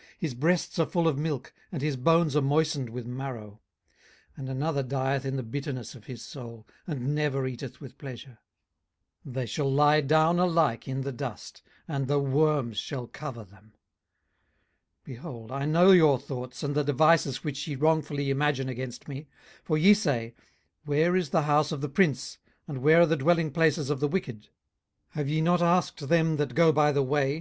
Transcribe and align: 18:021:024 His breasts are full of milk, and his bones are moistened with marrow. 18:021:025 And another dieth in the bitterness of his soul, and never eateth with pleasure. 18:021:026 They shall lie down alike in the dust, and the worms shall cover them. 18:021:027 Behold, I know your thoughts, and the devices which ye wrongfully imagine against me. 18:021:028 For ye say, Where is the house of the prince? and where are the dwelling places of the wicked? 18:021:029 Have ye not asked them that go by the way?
18:021:024 0.00 0.08
His 0.20 0.34
breasts 0.34 0.78
are 0.78 0.86
full 0.86 1.06
of 1.06 1.18
milk, 1.18 1.52
and 1.70 1.82
his 1.82 1.96
bones 1.98 2.34
are 2.34 2.40
moistened 2.40 2.88
with 2.88 3.04
marrow. 3.04 3.60
18:021:025 4.38 4.38
And 4.38 4.48
another 4.48 4.82
dieth 4.82 5.26
in 5.26 5.36
the 5.36 5.42
bitterness 5.42 5.94
of 5.94 6.06
his 6.06 6.24
soul, 6.24 6.66
and 6.86 7.14
never 7.14 7.46
eateth 7.46 7.82
with 7.82 7.98
pleasure. 7.98 8.38
18:021:026 9.26 9.34
They 9.34 9.44
shall 9.44 9.70
lie 9.70 10.00
down 10.00 10.38
alike 10.38 10.88
in 10.88 11.02
the 11.02 11.12
dust, 11.12 11.60
and 11.86 12.08
the 12.08 12.18
worms 12.18 12.78
shall 12.78 13.08
cover 13.08 13.44
them. 13.44 13.74
18:021:027 15.04 15.04
Behold, 15.04 15.52
I 15.52 15.66
know 15.66 15.90
your 15.90 16.18
thoughts, 16.18 16.62
and 16.62 16.74
the 16.74 16.82
devices 16.82 17.44
which 17.44 17.68
ye 17.68 17.74
wrongfully 17.76 18.30
imagine 18.30 18.70
against 18.70 19.06
me. 19.06 19.24
18:021:028 19.64 19.64
For 19.64 19.76
ye 19.76 19.92
say, 19.92 20.34
Where 20.86 21.14
is 21.14 21.28
the 21.28 21.42
house 21.42 21.72
of 21.72 21.82
the 21.82 21.90
prince? 21.90 22.38
and 22.66 22.78
where 22.78 23.02
are 23.02 23.06
the 23.06 23.16
dwelling 23.16 23.50
places 23.50 23.90
of 23.90 24.00
the 24.00 24.08
wicked? 24.08 24.44
18:021:029 24.44 24.48
Have 25.10 25.28
ye 25.28 25.40
not 25.42 25.60
asked 25.60 26.08
them 26.08 26.36
that 26.38 26.54
go 26.54 26.72
by 26.72 26.90
the 26.90 27.02
way? 27.04 27.38